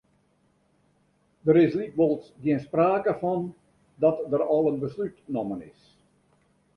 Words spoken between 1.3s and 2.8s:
Der is lykwols gjin